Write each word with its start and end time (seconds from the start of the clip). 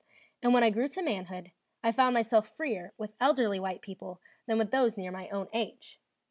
And 0.41 0.51
when 0.51 0.63
I 0.63 0.71
grew 0.71 0.87
to 0.87 1.03
manhood, 1.03 1.51
I 1.83 1.91
found 1.91 2.15
myself 2.15 2.49
freer 2.57 2.91
with 2.97 3.13
elderly 3.19 3.59
white 3.59 3.83
people 3.83 4.19
than 4.47 4.57
with 4.57 4.71
those 4.71 4.97
near 4.97 5.11
my 5.11 5.29
own 5.29 5.47
age. 5.53 6.01